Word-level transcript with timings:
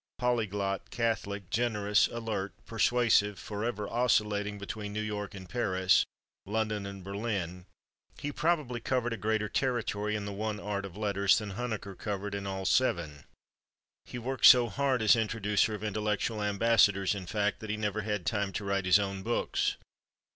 Polyglot, 0.17 0.89
catholic, 0.89 1.51
generous, 1.51 2.07
alert, 2.07 2.55
persuasive, 2.65 3.37
forever 3.37 3.87
oscillating 3.87 4.57
between 4.57 4.93
New 4.93 5.01
York 5.03 5.35
and 5.35 5.47
Paris, 5.47 6.05
London 6.47 6.87
and 6.87 7.03
Berlin, 7.03 7.67
he 8.17 8.31
probably 8.31 8.79
covered 8.79 9.13
a 9.13 9.17
greater 9.17 9.47
territory 9.47 10.15
in 10.15 10.25
the 10.25 10.33
one 10.33 10.59
art 10.59 10.85
of 10.87 10.97
letters 10.97 11.37
than 11.37 11.51
Huneker 11.51 11.93
covered 11.95 12.33
in 12.33 12.47
all 12.47 12.65
seven. 12.65 13.25
He 14.05 14.17
worked 14.17 14.47
so 14.47 14.69
hard 14.69 15.03
as 15.03 15.15
introducer 15.15 15.75
of 15.75 15.83
intellectual 15.83 16.41
ambassadors, 16.41 17.13
in 17.13 17.27
fact, 17.27 17.59
that 17.59 17.69
he 17.69 17.77
never 17.77 18.01
had 18.01 18.25
time 18.25 18.51
to 18.53 18.65
write 18.65 18.85
his 18.85 18.97
own 18.97 19.21
books. 19.21 19.77